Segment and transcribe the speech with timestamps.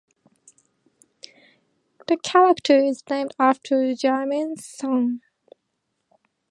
[2.07, 5.21] The character is named after Germain's son.